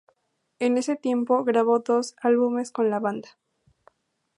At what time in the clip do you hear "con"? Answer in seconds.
2.71-2.89